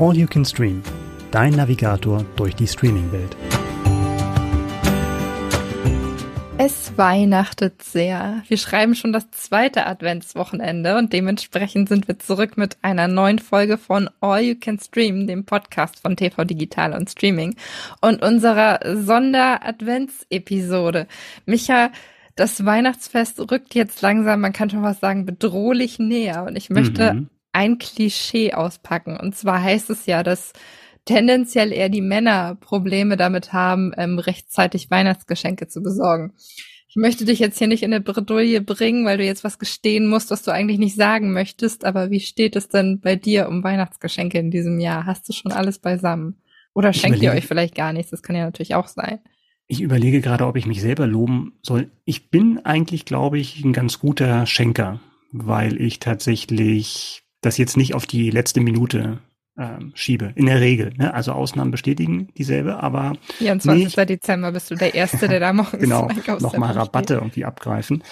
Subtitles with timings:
[0.00, 0.82] All You Can Stream,
[1.30, 3.36] dein Navigator durch die Streaming-Welt.
[6.56, 8.42] Es weihnachtet sehr.
[8.48, 13.76] Wir schreiben schon das zweite Adventswochenende und dementsprechend sind wir zurück mit einer neuen Folge
[13.76, 17.56] von All You Can Stream, dem Podcast von TV Digital und Streaming
[18.00, 21.08] und unserer Sonder-Advents-Episode.
[21.44, 21.90] Micha,
[22.36, 27.12] das Weihnachtsfest rückt jetzt langsam, man kann schon was sagen, bedrohlich näher und ich möchte
[27.12, 27.28] mhm.
[27.52, 29.16] Ein Klischee auspacken.
[29.16, 30.52] Und zwar heißt es ja, dass
[31.04, 36.34] tendenziell eher die Männer Probleme damit haben, ähm, rechtzeitig Weihnachtsgeschenke zu besorgen.
[36.88, 40.08] Ich möchte dich jetzt hier nicht in eine Bredouille bringen, weil du jetzt was gestehen
[40.08, 43.62] musst, was du eigentlich nicht sagen möchtest, aber wie steht es denn bei dir um
[43.62, 45.06] Weihnachtsgeschenke in diesem Jahr?
[45.06, 46.42] Hast du schon alles beisammen?
[46.74, 48.10] Oder schenkt ihr euch vielleicht gar nichts?
[48.10, 49.20] Das kann ja natürlich auch sein.
[49.66, 51.92] Ich überlege gerade, ob ich mich selber loben soll.
[52.04, 57.94] Ich bin eigentlich, glaube ich, ein ganz guter Schenker, weil ich tatsächlich das jetzt nicht
[57.94, 59.20] auf die letzte Minute
[59.58, 60.32] ähm, schiebe.
[60.36, 60.92] In der Regel.
[60.96, 61.12] Ne?
[61.12, 63.14] Also Ausnahmen bestätigen dieselbe, aber.
[63.38, 63.96] 24.
[63.96, 66.08] Nee, Dezember bist du der Erste, der da morgens Genau,
[66.40, 68.02] nochmal Rabatte irgendwie abgreifen.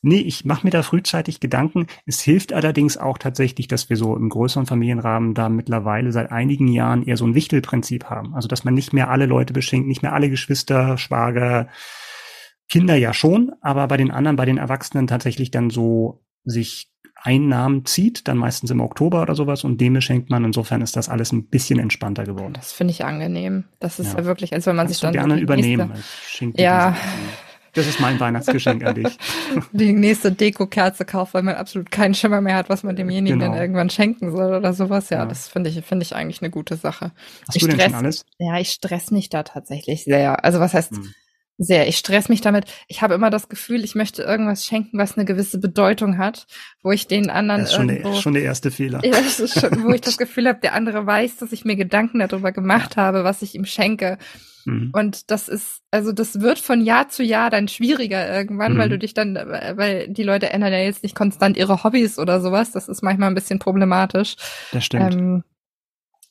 [0.00, 1.88] Nee, ich mache mir da frühzeitig Gedanken.
[2.06, 6.68] Es hilft allerdings auch tatsächlich, dass wir so im größeren Familienrahmen da mittlerweile seit einigen
[6.68, 8.34] Jahren eher so ein Wichtelprinzip haben.
[8.34, 11.68] Also dass man nicht mehr alle Leute beschenkt, nicht mehr alle Geschwister, Schwager,
[12.70, 17.84] Kinder ja schon, aber bei den anderen, bei den Erwachsenen tatsächlich dann so sich Einnahmen
[17.84, 20.44] zieht, dann meistens im Oktober oder sowas und dem schenkt man.
[20.44, 22.52] Insofern ist das alles ein bisschen entspannter geworden.
[22.54, 23.64] Das finde ich angenehm.
[23.80, 24.24] Das ist ja.
[24.24, 25.92] wirklich, als wenn man Kannst sich dann gerne übernehmen.
[26.54, 26.96] Ja.
[27.74, 29.18] Das ist mein Weihnachtsgeschenk an dich.
[29.72, 33.52] Die nächste Deko-Kerze kauft, weil man absolut keinen Schimmer mehr hat, was man demjenigen genau.
[33.52, 35.10] dann irgendwann schenken soll oder sowas.
[35.10, 35.26] Ja, ja.
[35.26, 37.12] das finde ich, finde ich eigentlich eine gute Sache.
[37.46, 38.26] Hast ich du stress, denn schon alles?
[38.38, 40.44] Ja, ich stress mich da tatsächlich sehr.
[40.44, 41.14] Also was heißt, hm
[41.58, 41.88] sehr.
[41.88, 42.64] Ich stress mich damit.
[42.86, 46.46] Ich habe immer das Gefühl, ich möchte irgendwas schenken, was eine gewisse Bedeutung hat,
[46.82, 49.00] wo ich den anderen das ist schon, irgendwo, der, schon der erste Fehler.
[49.04, 51.76] Ja, das ist schon, wo ich das Gefühl habe, der andere weiß, dass ich mir
[51.76, 53.02] Gedanken darüber gemacht ja.
[53.02, 54.18] habe, was ich ihm schenke.
[54.64, 54.90] Mhm.
[54.92, 58.78] Und das ist, also das wird von Jahr zu Jahr dann schwieriger irgendwann, mhm.
[58.78, 62.40] weil du dich dann, weil die Leute ändern ja jetzt nicht konstant ihre Hobbys oder
[62.40, 62.70] sowas.
[62.70, 64.36] Das ist manchmal ein bisschen problematisch.
[64.72, 65.14] Das stimmt.
[65.14, 65.44] Ähm,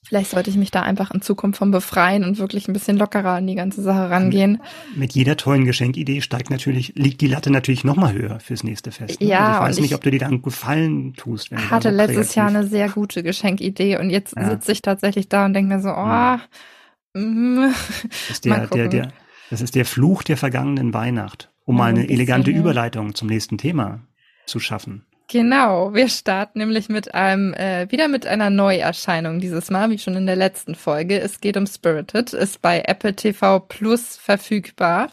[0.07, 3.31] Vielleicht sollte ich mich da einfach in Zukunft von befreien und wirklich ein bisschen lockerer
[3.31, 4.62] an die ganze Sache rangehen.
[4.95, 8.94] Mit jeder tollen Geschenkidee steigt natürlich, liegt die Latte natürlich noch mal höher fürs nächste
[8.94, 9.19] Fest.
[9.19, 9.28] Ne?
[9.28, 9.40] Ja.
[9.40, 11.51] Also ich weiß nicht, ob du dir da einen Gefallen tust.
[11.51, 14.50] Wenn hatte letztes Jahr eine sehr gute Geschenkidee und jetzt ja.
[14.50, 17.74] sitze ich tatsächlich da und denke mir so, oh, mm,
[18.07, 19.12] das, ist der, der, der,
[19.50, 23.57] das ist der Fluch der vergangenen Weihnacht, um ja, mal eine elegante Überleitung zum nächsten
[23.57, 24.00] Thema
[24.45, 25.06] zu schaffen.
[25.30, 30.16] Genau, wir starten nämlich mit einem äh, wieder mit einer Neuerscheinung dieses Mal, wie schon
[30.16, 31.20] in der letzten Folge.
[31.20, 35.12] Es geht um Spirited, ist bei Apple TV Plus verfügbar.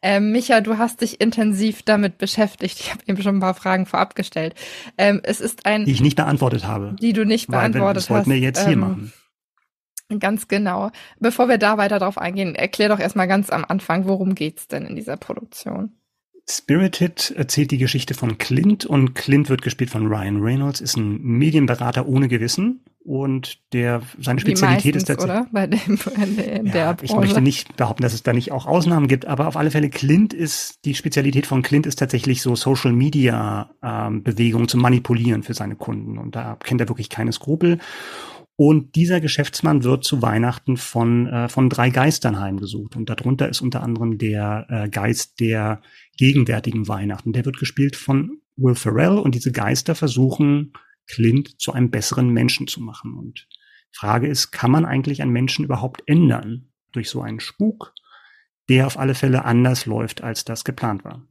[0.00, 2.78] Ähm, Micha, du hast dich intensiv damit beschäftigt.
[2.78, 4.54] Ich habe eben schon ein paar Fragen vorab gestellt.
[4.96, 8.04] Ähm, es ist ein, die ich nicht beantwortet habe, die du nicht beantwortet weil, das
[8.04, 8.10] hast.
[8.10, 9.12] wollten wir jetzt hier ähm, machen.
[10.20, 10.92] Ganz genau.
[11.18, 14.86] Bevor wir da weiter drauf eingehen, erklär doch erstmal ganz am Anfang, worum geht's denn
[14.86, 15.97] in dieser Produktion?
[16.50, 21.20] Spirited erzählt die Geschichte von Clint und Clint wird gespielt von Ryan Reynolds, ist ein
[21.20, 25.36] Medienberater ohne Gewissen und der seine Spezialität meistens, ist tatsächlich.
[25.36, 25.48] Oder?
[25.52, 25.98] Bei dem,
[26.56, 29.46] in ja, der ich möchte nicht behaupten, dass es da nicht auch Ausnahmen gibt, aber
[29.46, 34.22] auf alle Fälle Clint ist die Spezialität von Clint ist tatsächlich so Social Media ähm,
[34.22, 37.78] Bewegungen zu manipulieren für seine Kunden und da kennt er wirklich keine Skrupel.
[38.60, 42.96] Und dieser Geschäftsmann wird zu Weihnachten von, äh, von drei Geistern heimgesucht.
[42.96, 45.80] Und darunter ist unter anderem der äh, Geist der
[46.18, 47.32] gegenwärtigen Weihnachten.
[47.32, 50.74] Der wird gespielt von Will Ferrell und diese Geister versuchen,
[51.06, 53.16] Clint zu einem besseren Menschen zu machen.
[53.16, 53.48] Und
[53.90, 57.94] Frage ist, kann man eigentlich einen Menschen überhaupt ändern durch so einen Spuk,
[58.68, 61.26] der auf alle Fälle anders läuft, als das geplant war?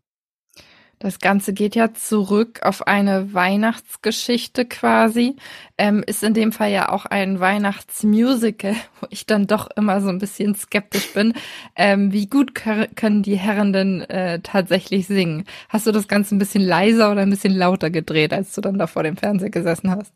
[1.00, 5.36] Das Ganze geht ja zurück auf eine Weihnachtsgeschichte quasi.
[5.78, 10.10] Ähm, ist in dem Fall ja auch ein Weihnachtsmusical, wo ich dann doch immer so
[10.10, 11.34] ein bisschen skeptisch bin.
[11.76, 15.46] Ähm, wie gut können die Herren denn äh, tatsächlich singen?
[15.70, 18.80] Hast du das Ganze ein bisschen leiser oder ein bisschen lauter gedreht, als du dann
[18.80, 20.14] da vor dem Fernseher gesessen hast?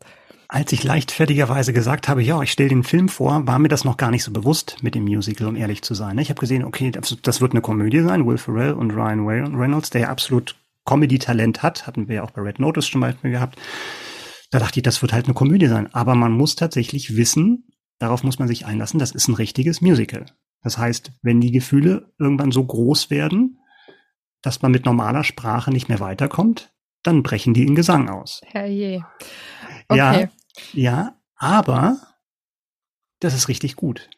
[0.48, 3.96] Als ich leichtfertigerweise gesagt habe, ja, ich stelle den Film vor, war mir das noch
[3.96, 6.18] gar nicht so bewusst mit dem Musical, um ehrlich zu sein.
[6.18, 9.24] Ich habe gesehen, okay, das, das, wird eine Komödie sein, Will Ferrell und Ryan
[9.54, 13.30] Reynolds, der ja absolut Comedy-Talent hat, hatten wir ja auch bei Red Notice zum Beispiel
[13.30, 13.58] gehabt.
[14.50, 15.92] Da dachte ich, das wird halt eine Komödie sein.
[15.94, 17.68] Aber man muss tatsächlich wissen,
[17.98, 20.26] darauf muss man sich einlassen, das ist ein richtiges Musical.
[20.62, 23.58] Das heißt, wenn die Gefühle irgendwann so groß werden,
[24.42, 28.40] dass man mit normaler Sprache nicht mehr weiterkommt, dann brechen die in Gesang aus.
[28.44, 29.04] Herrje.
[29.88, 29.98] Okay.
[29.98, 30.28] Ja,
[30.72, 31.98] ja, aber
[33.20, 34.10] das ist richtig gut.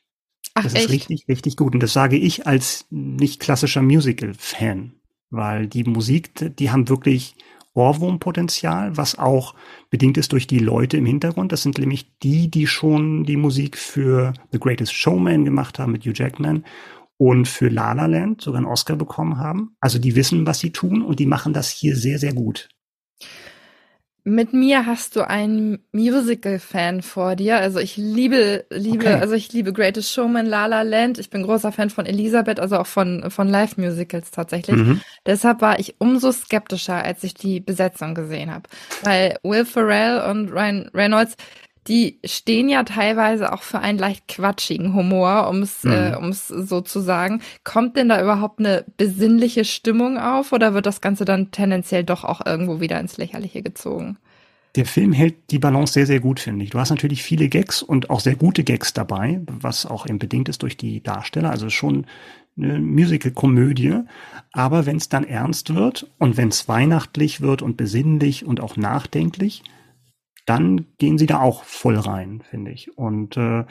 [0.54, 0.90] Ach, das ist echt?
[0.90, 1.74] richtig, richtig gut.
[1.74, 4.94] Und das sage ich als nicht klassischer Musical-Fan
[5.34, 7.36] weil die Musik, die haben wirklich
[7.74, 9.54] Ohrwurmpotenzial, was auch
[9.90, 11.50] bedingt ist durch die Leute im Hintergrund.
[11.50, 16.04] Das sind nämlich die, die schon die Musik für The Greatest Showman gemacht haben mit
[16.04, 16.64] Hugh Jackman
[17.16, 19.76] und für La La Land sogar einen Oscar bekommen haben.
[19.80, 22.68] Also die wissen, was sie tun und die machen das hier sehr, sehr gut.
[24.26, 27.58] Mit mir hast du einen Musical-Fan vor dir.
[27.58, 29.20] Also ich liebe, liebe, okay.
[29.20, 31.18] also ich liebe Greatest Showman, La La Land.
[31.18, 34.76] Ich bin großer Fan von Elisabeth, also auch von, von Live-Musicals tatsächlich.
[34.76, 35.02] Mhm.
[35.26, 38.66] Deshalb war ich umso skeptischer, als ich die Besetzung gesehen habe.
[39.02, 41.36] Weil Will Ferrell und Ryan Reynolds,
[41.86, 45.92] die stehen ja teilweise auch für einen leicht quatschigen Humor, um es mhm.
[45.92, 47.42] äh, um's so zu sagen.
[47.62, 52.24] Kommt denn da überhaupt eine besinnliche Stimmung auf oder wird das Ganze dann tendenziell doch
[52.24, 54.16] auch irgendwo wieder ins Lächerliche gezogen?
[54.76, 56.70] Der Film hält die Balance sehr, sehr gut, finde ich.
[56.70, 60.48] Du hast natürlich viele Gags und auch sehr gute Gags dabei, was auch eben bedingt
[60.48, 61.50] ist durch die Darsteller.
[61.50, 62.06] Also schon
[62.56, 64.00] eine Musical-Komödie.
[64.52, 68.76] Aber wenn es dann ernst wird und wenn es weihnachtlich wird und besinnlich und auch
[68.76, 69.62] nachdenklich,
[70.46, 72.96] dann gehen sie da auch voll rein, finde ich.
[72.96, 73.64] Und äh,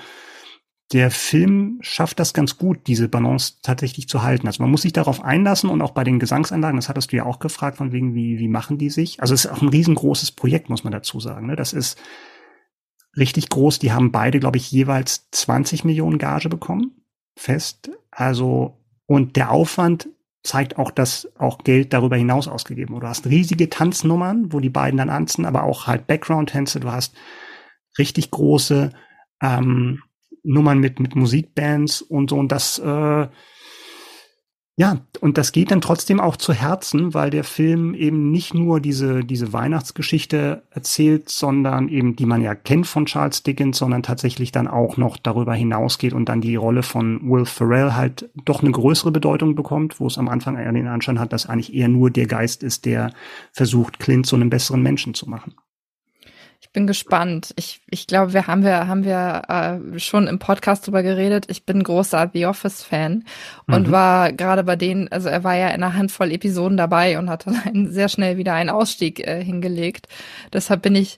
[0.92, 4.48] der Film schafft das ganz gut, diese Balance tatsächlich zu halten.
[4.48, 7.26] Also man muss sich darauf einlassen und auch bei den Gesangsanlagen, das hattest du ja
[7.26, 9.20] auch gefragt, von wegen, wie, wie machen die sich?
[9.22, 11.48] Also es ist auch ein riesengroßes Projekt, muss man dazu sagen.
[11.48, 11.56] Ne?
[11.56, 12.00] Das ist
[13.18, 13.80] richtig groß.
[13.80, 16.92] Die haben beide, glaube ich, jeweils 20 Millionen Gage bekommen.
[17.36, 17.90] Fest.
[18.12, 18.78] Also,
[19.08, 20.10] und der Aufwand
[20.44, 23.06] zeigt auch, dass auch Geld darüber hinaus ausgegeben wurde.
[23.06, 26.82] Du hast riesige Tanznummern, wo die beiden dann tanzen, aber auch halt Background-Tänze.
[26.82, 27.16] Du hast
[27.98, 28.92] richtig große
[29.42, 30.04] ähm,
[30.44, 33.28] Nummern mit mit Musikbands und so und das äh,
[34.76, 38.80] ja, und das geht dann trotzdem auch zu Herzen, weil der Film eben nicht nur
[38.80, 44.52] diese, diese Weihnachtsgeschichte erzählt, sondern eben, die man ja kennt von Charles Dickens, sondern tatsächlich
[44.52, 48.72] dann auch noch darüber hinausgeht und dann die Rolle von Will Ferrell halt doch eine
[48.72, 52.10] größere Bedeutung bekommt, wo es am Anfang eher den Anschein hat, dass eigentlich eher nur
[52.10, 53.14] der Geist ist, der
[53.52, 55.54] versucht, Clint zu einem besseren Menschen zu machen
[56.72, 57.54] bin gespannt.
[57.56, 61.46] Ich, ich glaube, wir haben wir haben wir äh, schon im Podcast drüber geredet.
[61.50, 63.26] Ich bin großer The Office Fan
[63.68, 63.92] und mhm.
[63.92, 67.46] war gerade bei denen, also er war ja in einer Handvoll Episoden dabei und hat
[67.48, 70.08] dann sehr schnell wieder einen Ausstieg äh, hingelegt.
[70.54, 71.18] Deshalb bin ich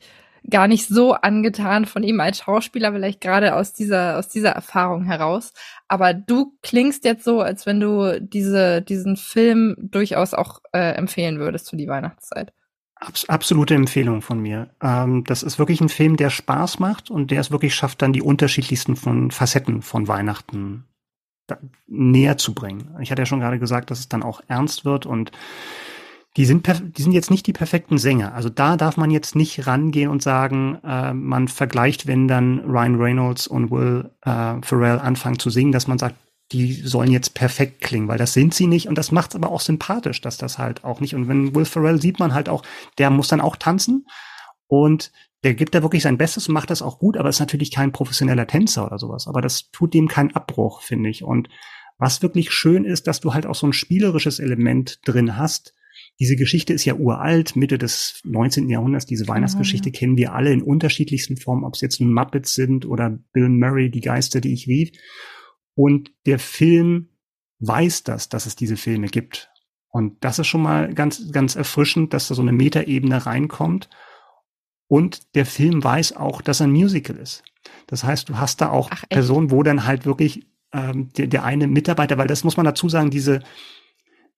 [0.49, 5.03] gar nicht so angetan von ihm als Schauspieler, vielleicht gerade aus dieser aus dieser Erfahrung
[5.03, 5.53] heraus.
[5.87, 11.39] Aber du klingst jetzt so, als wenn du diese diesen Film durchaus auch äh, empfehlen
[11.39, 12.53] würdest für die Weihnachtszeit.
[12.95, 14.69] Abs absolute Empfehlung von mir.
[14.81, 18.13] Ähm, das ist wirklich ein Film, der Spaß macht und der es wirklich schafft, dann
[18.13, 20.85] die unterschiedlichsten von Facetten von Weihnachten
[21.87, 22.95] näher zu bringen.
[23.01, 25.31] Ich hatte ja schon gerade gesagt, dass es dann auch ernst wird und
[26.37, 28.33] die sind, die sind jetzt nicht die perfekten Sänger.
[28.33, 32.95] Also da darf man jetzt nicht rangehen und sagen, äh, man vergleicht, wenn dann Ryan
[32.95, 36.15] Reynolds und Will äh, Ferrell anfangen zu singen, dass man sagt,
[36.51, 39.51] die sollen jetzt perfekt klingen, weil das sind sie nicht und das macht es aber
[39.51, 41.15] auch sympathisch, dass das halt auch nicht.
[41.15, 42.63] Und wenn Will Ferrell sieht man halt auch,
[42.97, 44.05] der muss dann auch tanzen
[44.67, 45.11] und
[45.43, 47.91] der gibt da wirklich sein Bestes und macht das auch gut, aber ist natürlich kein
[47.91, 49.27] professioneller Tänzer oder sowas.
[49.27, 51.23] Aber das tut dem keinen Abbruch, finde ich.
[51.23, 51.49] Und
[51.97, 55.75] was wirklich schön ist, dass du halt auch so ein spielerisches Element drin hast.
[56.19, 58.69] Diese Geschichte ist ja uralt, Mitte des 19.
[58.69, 59.05] Jahrhunderts.
[59.05, 59.93] Diese Weihnachtsgeschichte ja.
[59.99, 64.01] kennen wir alle in unterschiedlichsten Formen, ob es jetzt Muppets sind oder Bill Murray, die
[64.01, 64.91] Geister, die ich rief.
[65.75, 67.09] Und der Film
[67.59, 69.49] weiß das, dass es diese Filme gibt.
[69.89, 73.89] Und das ist schon mal ganz, ganz erfrischend, dass da so eine Metaebene reinkommt.
[74.87, 77.43] Und der Film weiß auch, dass er ein Musical ist.
[77.87, 81.43] Das heißt, du hast da auch Ach, Personen, wo dann halt wirklich ähm, der, der
[81.43, 83.41] eine Mitarbeiter, weil das muss man dazu sagen, diese,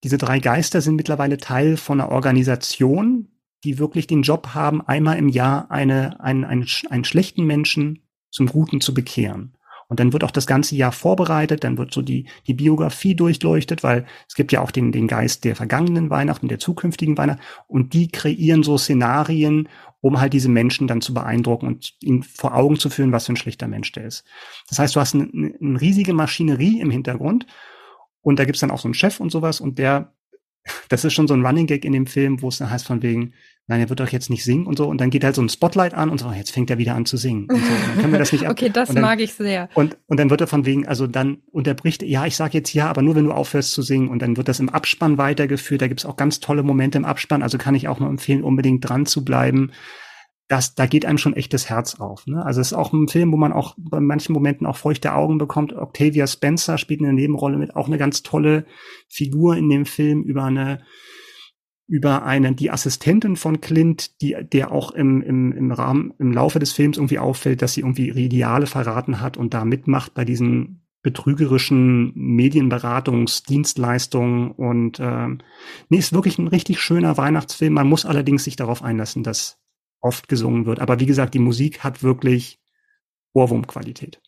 [0.04, 3.30] diese drei Geister sind mittlerweile Teil von einer Organisation,
[3.64, 8.48] die wirklich den Job haben, einmal im Jahr eine, einen, einen, einen schlechten Menschen zum
[8.48, 9.57] Guten zu bekehren.
[9.90, 13.84] Und dann wird auch das ganze Jahr vorbereitet, dann wird so die, die Biografie durchleuchtet,
[13.84, 17.42] weil es gibt ja auch den, den Geist der vergangenen Weihnachten, der zukünftigen Weihnachten.
[17.68, 19.70] Und die kreieren so Szenarien,
[20.02, 23.34] um halt diese Menschen dann zu beeindrucken und ihnen vor Augen zu führen, was für
[23.34, 24.26] ein schlechter Mensch der ist.
[24.70, 27.46] Das heißt, du hast eine, eine riesige Maschinerie im Hintergrund
[28.22, 30.14] und da gibt's dann auch so einen Chef und sowas und der,
[30.90, 33.02] das ist schon so ein Running Gag in dem Film, wo es dann heißt von
[33.02, 33.34] wegen,
[33.68, 34.88] nein, er wird doch jetzt nicht singen und so.
[34.88, 37.06] Und dann geht halt so ein Spotlight an und so, jetzt fängt er wieder an
[37.06, 37.48] zu singen.
[37.50, 37.72] Und so.
[37.74, 38.52] Und dann können wir das nicht ab.
[38.52, 39.70] okay, das dann, mag ich sehr.
[39.74, 42.90] Und, und dann wird er von wegen, also dann unterbricht, ja, ich sage jetzt ja,
[42.90, 44.08] aber nur wenn du aufhörst zu singen.
[44.08, 45.82] Und dann wird das im Abspann weitergeführt.
[45.82, 47.44] Da gibt's auch ganz tolle Momente im Abspann.
[47.44, 49.72] Also kann ich auch nur empfehlen, unbedingt dran zu bleiben.
[50.48, 52.26] Das, da geht einem schon echtes Herz auf.
[52.26, 52.46] Ne?
[52.46, 55.38] Also es ist auch ein Film, wo man auch bei manchen Momenten auch feuchte Augen
[55.40, 55.74] bekommt.
[55.74, 58.66] Octavia Spencer spielt eine Nebenrolle mit, auch eine ganz tolle
[59.10, 60.80] Figur in dem Film über eine
[61.88, 66.60] über eine, die Assistentin von Clint, die, der auch im, im, im Rahmen, im Laufe
[66.60, 70.26] des Films irgendwie auffällt, dass sie irgendwie ihre Ideale verraten hat und da mitmacht bei
[70.26, 75.38] diesen betrügerischen Medienberatungsdienstleistungen und ähm,
[75.88, 77.74] nee, ist wirklich ein richtig schöner Weihnachtsfilm.
[77.74, 79.58] Man muss allerdings sich darauf einlassen, dass
[80.02, 80.80] oft gesungen wird.
[80.80, 82.60] Aber wie gesagt, die Musik hat wirklich
[83.34, 84.20] Ohrwurmqualität.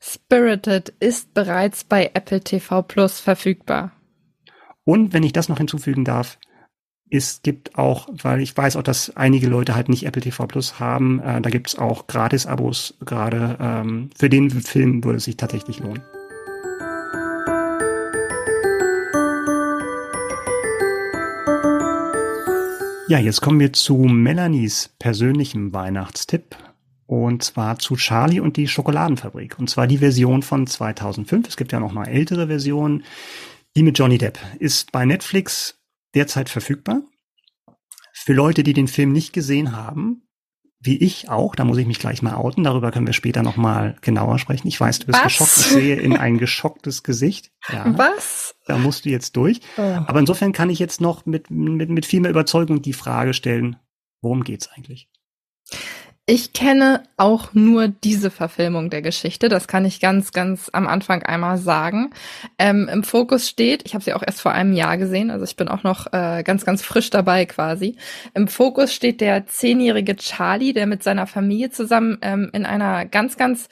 [0.00, 3.92] Spirited ist bereits bei Apple TV Plus verfügbar.
[4.84, 6.38] Und wenn ich das noch hinzufügen darf,
[7.10, 10.80] es gibt auch, weil ich weiß auch, dass einige Leute halt nicht Apple TV Plus
[10.80, 13.56] haben, äh, da gibt es auch Gratis-Abos gerade.
[13.60, 16.02] Ähm, für den Film würde es sich tatsächlich lohnen.
[23.08, 26.56] Ja, jetzt kommen wir zu Melanies persönlichem Weihnachtstipp.
[27.06, 29.60] Und zwar zu Charlie und die Schokoladenfabrik.
[29.60, 31.46] Und zwar die Version von 2005.
[31.46, 33.04] Es gibt ja noch mal ältere Versionen.
[33.76, 35.75] Die mit Johnny Depp ist bei Netflix
[36.16, 37.02] derzeit verfügbar.
[38.12, 40.22] Für Leute, die den Film nicht gesehen haben,
[40.80, 43.56] wie ich auch, da muss ich mich gleich mal outen, darüber können wir später noch
[43.56, 44.68] mal genauer sprechen.
[44.68, 45.24] Ich weiß, du bist Was?
[45.24, 47.52] geschockt, ich sehe in ein geschocktes Gesicht.
[47.68, 48.56] Ja, Was?
[48.66, 49.60] Da musst du jetzt durch.
[49.76, 49.82] Oh.
[49.82, 53.76] Aber insofern kann ich jetzt noch mit, mit, mit viel mehr Überzeugung die Frage stellen,
[54.20, 55.08] worum geht's eigentlich?
[56.28, 59.48] Ich kenne auch nur diese Verfilmung der Geschichte.
[59.48, 62.10] Das kann ich ganz, ganz am Anfang einmal sagen.
[62.58, 65.54] Ähm, Im Fokus steht, ich habe sie auch erst vor einem Jahr gesehen, also ich
[65.54, 67.94] bin auch noch äh, ganz, ganz frisch dabei quasi.
[68.34, 73.36] Im Fokus steht der zehnjährige Charlie, der mit seiner Familie zusammen ähm, in einer ganz,
[73.36, 73.68] ganz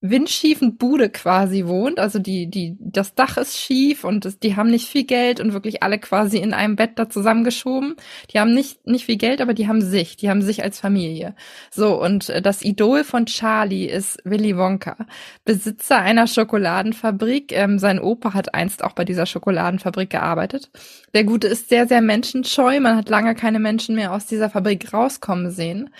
[0.00, 1.98] windschiefen Bude quasi wohnt.
[1.98, 5.52] Also die, die, das Dach ist schief und das, die haben nicht viel Geld und
[5.52, 7.96] wirklich alle quasi in einem Bett da zusammengeschoben.
[8.32, 11.34] Die haben nicht, nicht viel Geld, aber die haben sich, die haben sich als Familie.
[11.70, 14.96] So, und äh, das Idol von Charlie ist Willy Wonka,
[15.44, 17.52] Besitzer einer Schokoladenfabrik.
[17.52, 20.70] Ähm, sein Opa hat einst auch bei dieser Schokoladenfabrik gearbeitet.
[21.14, 22.78] Der Gute ist sehr, sehr menschenscheu.
[22.80, 25.90] Man hat lange keine Menschen mehr aus dieser Fabrik rauskommen sehen.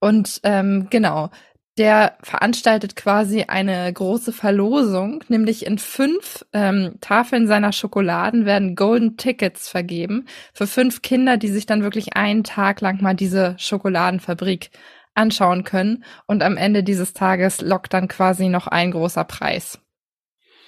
[0.00, 1.30] Und ähm, genau,
[1.76, 9.16] der veranstaltet quasi eine große Verlosung, nämlich in fünf ähm, Tafeln seiner Schokoladen werden Golden
[9.16, 14.70] Tickets vergeben für fünf Kinder, die sich dann wirklich einen Tag lang mal diese Schokoladenfabrik
[15.14, 16.04] anschauen können.
[16.26, 19.80] Und am Ende dieses Tages lockt dann quasi noch ein großer Preis.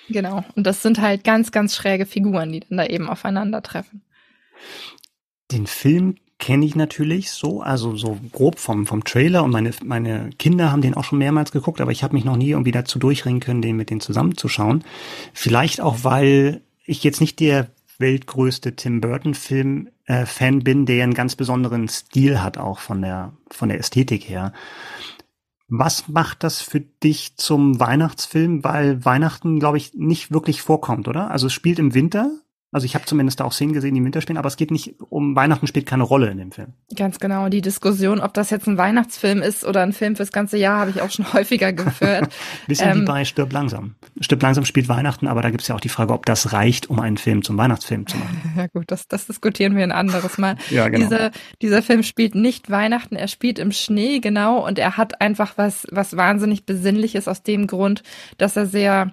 [0.08, 0.44] Genau.
[0.54, 4.02] Und das sind halt ganz, ganz schräge Figuren, die dann da eben aufeinandertreffen.
[5.52, 10.30] Den Film kenne ich natürlich so, also so grob vom, vom Trailer und meine, meine
[10.38, 12.98] Kinder haben den auch schon mehrmals geguckt, aber ich habe mich noch nie irgendwie dazu
[12.98, 14.84] durchringen können, den mit denen zusammenzuschauen.
[15.32, 21.04] Vielleicht auch, weil ich jetzt nicht der weltgrößte Tim Burton Film äh, Fan bin, der
[21.04, 24.52] einen ganz besonderen Stil hat, auch von der, von der Ästhetik her.
[25.68, 28.62] Was macht das für dich zum Weihnachtsfilm?
[28.62, 31.30] Weil Weihnachten, glaube ich, nicht wirklich vorkommt, oder?
[31.30, 32.30] Also es spielt im Winter,
[32.76, 34.70] also ich habe zumindest da auch Szenen gesehen, die im Winter spielen, aber es geht
[34.70, 36.74] nicht um Weihnachten spielt keine Rolle in dem Film.
[36.94, 37.48] Ganz genau.
[37.48, 40.90] Die Diskussion, ob das jetzt ein Weihnachtsfilm ist oder ein Film fürs ganze Jahr, habe
[40.90, 42.28] ich auch schon häufiger geführt.
[42.66, 43.94] Bisschen ähm, wie bei Stirb langsam.
[44.20, 46.90] Stirb langsam spielt Weihnachten, aber da gibt es ja auch die Frage, ob das reicht,
[46.90, 48.42] um einen Film zum Weihnachtsfilm zu machen.
[48.56, 50.56] Ja gut, das, das diskutieren wir ein anderes Mal.
[50.68, 51.06] ja, genau.
[51.06, 51.30] Dieser,
[51.62, 55.86] dieser Film spielt nicht Weihnachten, er spielt im Schnee, genau, und er hat einfach was,
[55.90, 58.02] was wahnsinnig Besinnliches aus dem Grund,
[58.36, 59.12] dass er sehr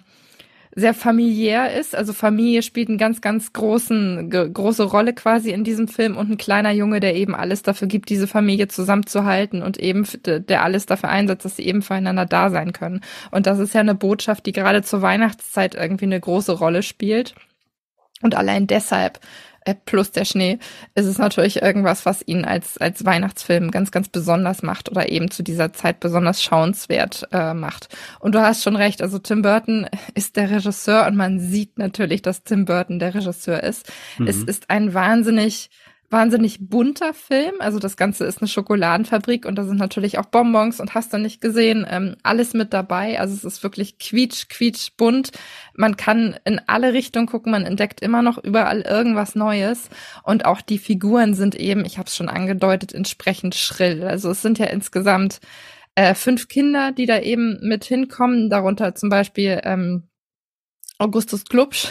[0.75, 1.95] sehr familiär ist.
[1.95, 6.37] Also Familie spielt einen ganz, ganz großen, große Rolle quasi in diesem Film und ein
[6.37, 11.09] kleiner Junge, der eben alles dafür gibt, diese Familie zusammenzuhalten und eben der alles dafür
[11.09, 13.01] einsetzt, dass sie eben füreinander da sein können.
[13.31, 17.35] Und das ist ja eine Botschaft, die gerade zur Weihnachtszeit irgendwie eine große Rolle spielt.
[18.21, 19.19] Und allein deshalb
[19.85, 20.59] plus der Schnee,
[20.95, 25.31] ist es natürlich irgendwas, was ihn als, als Weihnachtsfilm ganz, ganz besonders macht oder eben
[25.31, 27.89] zu dieser Zeit besonders schauenswert äh, macht.
[28.19, 32.21] Und du hast schon recht, also Tim Burton ist der Regisseur und man sieht natürlich,
[32.21, 33.91] dass Tim Burton der Regisseur ist.
[34.17, 34.27] Mhm.
[34.27, 35.69] Es ist ein wahnsinnig
[36.09, 37.53] wahnsinnig bunter Film.
[37.59, 41.17] Also das Ganze ist eine Schokoladenfabrik und da sind natürlich auch Bonbons und hast du
[41.17, 43.19] nicht gesehen, ähm, alles mit dabei.
[43.19, 45.31] Also es ist wirklich quietsch, quietsch bunt.
[45.75, 49.89] Man kann in alle Richtungen gucken, man entdeckt immer noch überall irgendwas Neues.
[50.23, 54.03] Und auch die Figuren sind eben, ich habe es schon angedeutet, entsprechend schrill.
[54.03, 55.39] Also es sind ja insgesamt
[55.95, 60.03] äh, fünf Kinder, die da eben mit hinkommen, darunter zum Beispiel ähm,
[60.99, 61.87] Augustus Glubsch,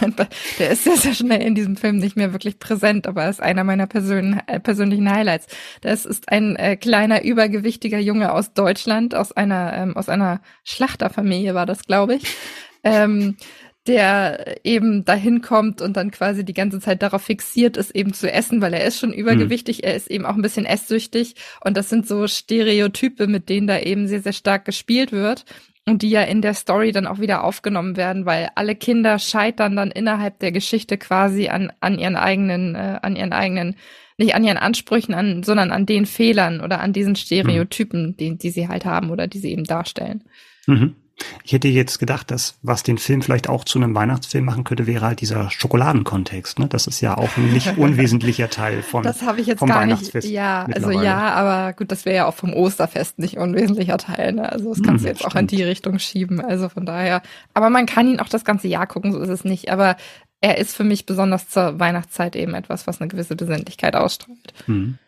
[0.58, 3.64] der ist sehr, sehr schnell in diesem Film nicht mehr wirklich präsent, aber ist einer
[3.64, 5.46] meiner persön äh, persönlichen Highlights.
[5.80, 11.54] Das ist ein äh, kleiner, übergewichtiger Junge aus Deutschland, aus einer, ähm, aus einer Schlachterfamilie
[11.54, 12.24] war das, glaube ich.
[12.84, 13.36] Ähm,
[13.86, 18.28] der eben dahin kommt und dann quasi die ganze Zeit darauf fixiert ist, eben zu
[18.28, 19.84] essen, weil er ist schon übergewichtig, mhm.
[19.84, 23.78] er ist eben auch ein bisschen esssüchtig und das sind so Stereotype, mit denen da
[23.78, 25.44] eben sehr, sehr stark gespielt wird
[25.86, 29.74] und die ja in der Story dann auch wieder aufgenommen werden, weil alle Kinder scheitern
[29.76, 33.76] dann innerhalb der Geschichte quasi an, an ihren eigenen, äh, an ihren eigenen,
[34.16, 38.16] nicht an ihren Ansprüchen, an, sondern an den Fehlern oder an diesen Stereotypen, mhm.
[38.16, 40.22] die, die sie halt haben oder die sie eben darstellen.
[40.66, 40.94] Mhm.
[41.44, 44.86] Ich hätte jetzt gedacht, dass was den Film vielleicht auch zu einem Weihnachtsfilm machen könnte,
[44.86, 46.58] wäre halt dieser Schokoladenkontext.
[46.58, 46.68] Ne?
[46.68, 50.24] Das ist ja auch ein nicht unwesentlicher Teil von Das habe ich jetzt gar nicht.
[50.24, 54.32] Ja, also ja, aber gut, das wäre ja auch vom Osterfest nicht unwesentlicher Teil.
[54.32, 54.50] Ne?
[54.50, 55.34] Also das kannst hm, du jetzt stimmt.
[55.34, 56.40] auch in die Richtung schieben.
[56.40, 57.22] Also von daher.
[57.54, 59.70] Aber man kann ihn auch das ganze Jahr gucken, so ist es nicht.
[59.70, 59.96] Aber
[60.40, 64.52] er ist für mich besonders zur Weihnachtszeit eben etwas, was eine gewisse Besinnlichkeit ausstrahlt.
[64.66, 64.98] Hm.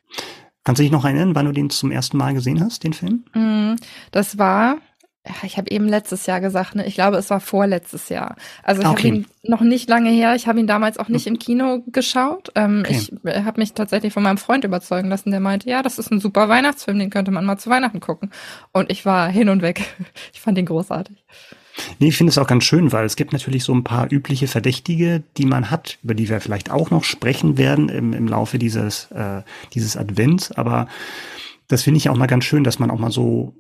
[0.65, 3.25] Kannst du dich noch erinnern, wann du den zum ersten Mal gesehen hast, den Film?
[3.33, 3.77] Hm,
[4.13, 4.79] das war
[5.43, 6.87] ich habe eben letztes Jahr gesagt, ne?
[6.87, 8.37] Ich glaube, es war vorletztes Jahr.
[8.63, 9.09] Also ich okay.
[9.09, 10.35] habe ihn noch nicht lange her.
[10.35, 12.53] Ich habe ihn damals auch nicht im Kino geschaut.
[12.55, 12.95] Ähm, okay.
[12.95, 16.13] Ich äh, habe mich tatsächlich von meinem Freund überzeugen lassen, der meinte, ja, das ist
[16.13, 18.31] ein super Weihnachtsfilm, den könnte man mal zu Weihnachten gucken.
[18.73, 19.95] Und ich war hin und weg.
[20.33, 21.25] Ich fand ihn großartig.
[21.99, 24.47] Nee, ich finde es auch ganz schön, weil es gibt natürlich so ein paar übliche
[24.47, 28.59] Verdächtige, die man hat, über die wir vielleicht auch noch sprechen werden im, im Laufe
[28.59, 30.53] dieses, äh, dieses Advents.
[30.53, 30.87] Aber
[31.69, 33.55] das finde ich auch mal ganz schön, dass man auch mal so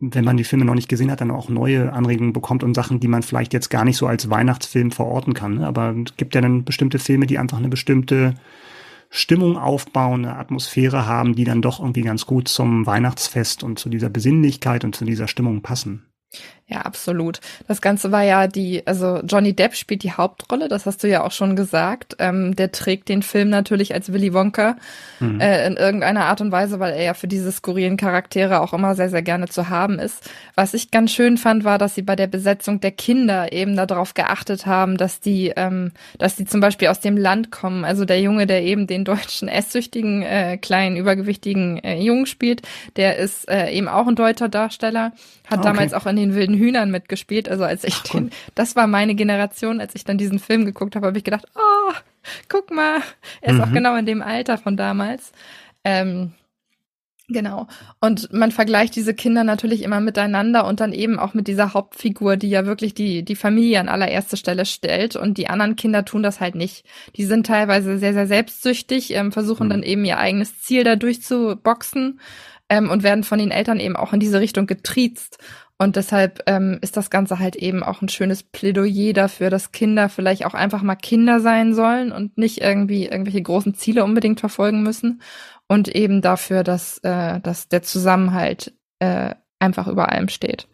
[0.00, 3.00] wenn man die Filme noch nicht gesehen hat, dann auch neue Anregungen bekommt und Sachen,
[3.00, 5.56] die man vielleicht jetzt gar nicht so als Weihnachtsfilm verorten kann.
[5.56, 5.66] Ne?
[5.66, 8.34] Aber es gibt ja dann bestimmte Filme, die einfach eine bestimmte
[9.10, 13.88] Stimmung aufbauen, eine Atmosphäre haben, die dann doch irgendwie ganz gut zum Weihnachtsfest und zu
[13.88, 16.04] dieser Besinnlichkeit und zu dieser Stimmung passen.
[16.70, 17.40] Ja, absolut.
[17.66, 21.24] Das Ganze war ja die, also Johnny Depp spielt die Hauptrolle, das hast du ja
[21.24, 22.16] auch schon gesagt.
[22.18, 24.76] Ähm, der trägt den Film natürlich als Willy Wonka
[25.18, 25.40] mhm.
[25.40, 28.94] äh, in irgendeiner Art und Weise, weil er ja für diese skurrilen Charaktere auch immer
[28.94, 30.30] sehr, sehr gerne zu haben ist.
[30.56, 34.12] Was ich ganz schön fand, war, dass sie bei der Besetzung der Kinder eben darauf
[34.12, 37.86] geachtet haben, dass die, ähm, dass die zum Beispiel aus dem Land kommen.
[37.86, 42.60] Also der Junge, der eben den deutschen esssüchtigen, äh, kleinen, übergewichtigen äh, Jungen spielt,
[42.96, 45.12] der ist äh, eben auch ein deutscher Darsteller,
[45.46, 45.62] hat okay.
[45.62, 47.48] damals auch in den wilden Hühnern mitgespielt.
[47.48, 50.96] Also als ich Ach, den, das war meine Generation, als ich dann diesen Film geguckt
[50.96, 51.92] habe, habe ich gedacht, oh,
[52.48, 53.00] guck mal,
[53.40, 53.64] er ist mhm.
[53.64, 55.32] auch genau in dem Alter von damals.
[55.84, 56.32] Ähm,
[57.30, 57.68] Genau.
[58.00, 62.38] Und man vergleicht diese Kinder natürlich immer miteinander und dann eben auch mit dieser Hauptfigur,
[62.38, 65.14] die ja wirklich die, die Familie an allererste Stelle stellt.
[65.14, 66.86] Und die anderen Kinder tun das halt nicht.
[67.16, 69.70] Die sind teilweise sehr, sehr selbstsüchtig, ähm, versuchen mhm.
[69.70, 72.18] dann eben ihr eigenes Ziel da durchzuboxen
[72.70, 75.36] ähm, und werden von den Eltern eben auch in diese Richtung getriezt.
[75.80, 80.08] Und deshalb ähm, ist das Ganze halt eben auch ein schönes Plädoyer dafür, dass Kinder
[80.08, 84.82] vielleicht auch einfach mal Kinder sein sollen und nicht irgendwie irgendwelche großen Ziele unbedingt verfolgen
[84.82, 85.22] müssen.
[85.68, 90.66] Und eben dafür, dass, äh, dass der Zusammenhalt äh, einfach über allem steht.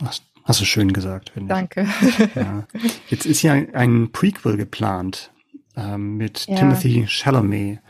[0.00, 1.58] Hast, hast du schön gesagt, finde ich.
[1.58, 1.86] Danke.
[2.34, 2.64] Ja.
[3.08, 5.32] Jetzt ist ja ein Prequel geplant
[5.96, 6.56] mit ja.
[6.56, 7.80] Timothy Chalamet.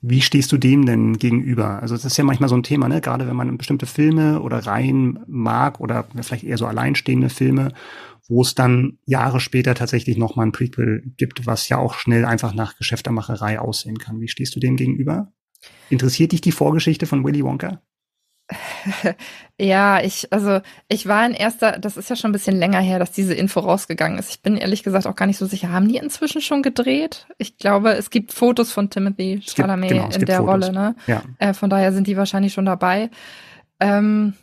[0.00, 1.80] Wie stehst du dem denn gegenüber?
[1.82, 3.00] Also das ist ja manchmal so ein Thema, ne?
[3.00, 7.72] Gerade wenn man bestimmte Filme oder Reihen mag oder vielleicht eher so alleinstehende Filme,
[8.28, 12.54] wo es dann Jahre später tatsächlich nochmal ein Prequel gibt, was ja auch schnell einfach
[12.54, 14.20] nach Geschäftemacherei aussehen kann.
[14.20, 15.32] Wie stehst du dem gegenüber?
[15.90, 17.80] Interessiert dich die Vorgeschichte von Willy Wonka?
[19.60, 23.00] Ja, ich, also ich war in erster, das ist ja schon ein bisschen länger her,
[23.00, 24.30] dass diese Info rausgegangen ist.
[24.30, 25.72] Ich bin ehrlich gesagt auch gar nicht so sicher.
[25.72, 27.26] Haben die inzwischen schon gedreht?
[27.38, 30.52] Ich glaube, es gibt Fotos von Timothy Chalamet genau, in der Fotos.
[30.52, 30.94] Rolle, ne?
[31.08, 31.22] Ja.
[31.40, 33.10] Äh, von daher sind die wahrscheinlich schon dabei.
[33.80, 34.34] Ähm,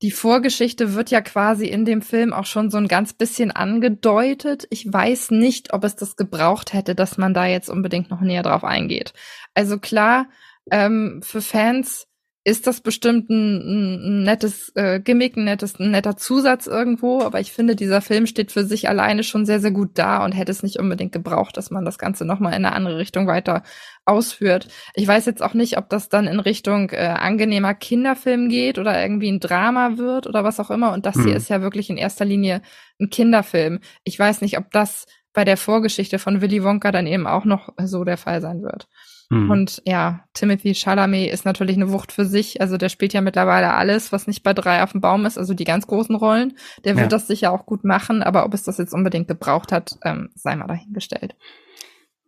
[0.00, 4.68] die Vorgeschichte wird ja quasi in dem Film auch schon so ein ganz bisschen angedeutet.
[4.70, 8.44] Ich weiß nicht, ob es das gebraucht hätte, dass man da jetzt unbedingt noch näher
[8.44, 9.12] drauf eingeht.
[9.54, 10.26] Also klar,
[10.70, 12.06] ähm, für Fans
[12.46, 17.40] ist das bestimmt ein, ein nettes äh, Gimmick, ein, nettes, ein netter Zusatz irgendwo, aber
[17.40, 20.52] ich finde, dieser Film steht für sich alleine schon sehr, sehr gut da und hätte
[20.52, 23.64] es nicht unbedingt gebraucht, dass man das Ganze nochmal in eine andere Richtung weiter
[24.04, 24.68] ausführt.
[24.94, 29.02] Ich weiß jetzt auch nicht, ob das dann in Richtung äh, angenehmer Kinderfilm geht oder
[29.02, 30.92] irgendwie ein Drama wird oder was auch immer.
[30.92, 31.24] Und das hm.
[31.24, 32.62] hier ist ja wirklich in erster Linie
[33.00, 33.80] ein Kinderfilm.
[34.04, 37.70] Ich weiß nicht, ob das bei der Vorgeschichte von Willy Wonka dann eben auch noch
[37.82, 38.86] so der Fall sein wird.
[39.28, 39.50] Mhm.
[39.50, 42.60] Und ja, Timothy Chalamet ist natürlich eine Wucht für sich.
[42.60, 45.54] Also der spielt ja mittlerweile alles, was nicht bei drei auf dem Baum ist, also
[45.54, 46.56] die ganz großen Rollen.
[46.84, 47.18] Der wird ja.
[47.18, 50.54] das sicher auch gut machen, aber ob es das jetzt unbedingt gebraucht hat, ähm, sei
[50.56, 51.34] mal dahingestellt.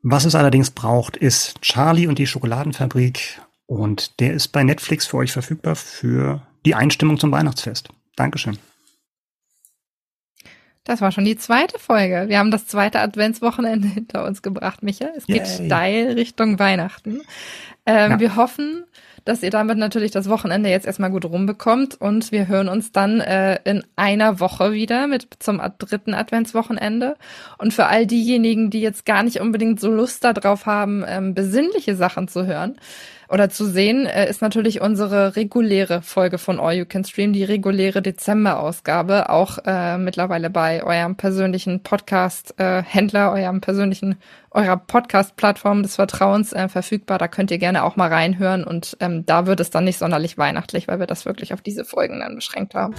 [0.02, 3.40] Was es allerdings braucht, ist Charlie und die Schokoladenfabrik.
[3.66, 7.88] Und der ist bei Netflix für euch verfügbar für die Einstimmung zum Weihnachtsfest.
[8.16, 8.58] Dankeschön.
[10.88, 12.24] Das war schon die zweite Folge.
[12.28, 15.08] Wir haben das zweite Adventswochenende hinter uns gebracht, Micha.
[15.14, 15.66] Es geht Yay.
[15.66, 17.20] steil Richtung Weihnachten.
[17.84, 18.20] Ähm, ja.
[18.20, 18.84] Wir hoffen,
[19.24, 23.20] dass ihr damit natürlich das Wochenende jetzt erstmal gut rumbekommt und wir hören uns dann
[23.20, 27.16] äh, in einer Woche wieder mit zum dritten Adventswochenende.
[27.58, 31.96] Und für all diejenigen, die jetzt gar nicht unbedingt so Lust darauf haben, ähm, besinnliche
[31.96, 32.76] Sachen zu hören,
[33.30, 37.44] oder zu sehen äh, ist natürlich unsere reguläre Folge von All You Can Stream, die
[37.44, 44.16] reguläre Dezember-Ausgabe, auch äh, mittlerweile bei eurem persönlichen Podcast-Händler, äh, eurem persönlichen,
[44.58, 47.18] eurer Podcast-Plattform des Vertrauens äh, verfügbar.
[47.18, 50.36] Da könnt ihr gerne auch mal reinhören und ähm, da wird es dann nicht sonderlich
[50.36, 52.94] weihnachtlich, weil wir das wirklich auf diese Folgen dann beschränkt haben.